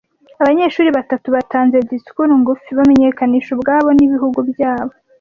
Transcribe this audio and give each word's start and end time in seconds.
Abanyeshuri 0.41 0.89
batatu 0.97 1.27
batanze 1.35 1.77
disikuru 1.89 2.31
ngufi 2.41 2.69
bamenyekanisha 2.77 3.49
ubwabo 3.53 3.89
nibihugu 3.93 4.39
byabo. 4.49 4.93